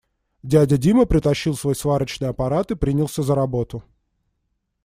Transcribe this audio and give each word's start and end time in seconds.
Дядя 0.43 0.79
Дима 0.79 1.05
притащил 1.05 1.55
свой 1.55 1.75
сварочный 1.75 2.27
аппарат 2.29 2.71
и 2.71 2.75
принялся 2.75 3.21
за 3.21 3.35
работу. 3.35 3.83